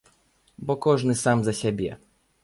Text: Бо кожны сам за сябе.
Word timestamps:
Бо 0.65 0.73
кожны 0.85 1.13
сам 1.23 1.43
за 1.49 1.53
сябе. 1.59 1.91